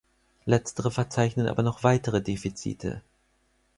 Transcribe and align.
Letztere 0.45 0.89
verzeichnen 0.89 1.45
aber 1.47 1.61
noch 1.61 1.83
weitere 1.83 2.23
Defizite. 2.23 3.03